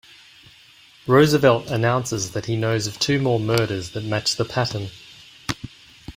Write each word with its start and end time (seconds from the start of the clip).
Roosevelt 1.05 1.67
announces 1.69 2.31
that 2.31 2.47
he 2.47 2.55
knows 2.55 2.87
of 2.87 2.97
two 2.97 3.21
more 3.21 3.39
murders 3.39 3.91
that 3.91 4.03
match 4.03 4.35
the 4.35 4.45
pattern. 4.45 4.89